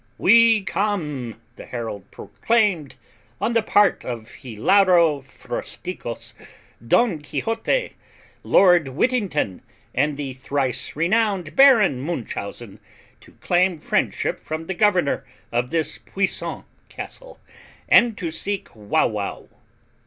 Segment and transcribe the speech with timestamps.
[0.17, 2.95] "We come," the herald proclaimed,
[3.39, 6.33] "on the part of Hilaro Frosticos,
[6.83, 7.93] Don Quixote,
[8.41, 9.61] Lord Whittington,
[9.93, 12.79] and the thrice renowned Baron Munchausen,
[13.19, 17.39] to claim friendship from the governor of this puissant castle,
[17.87, 19.45] and to seek Wauwau."